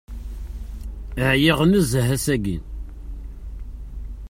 [1.29, 2.57] Ɛyiɣ nezzeh ass-agi.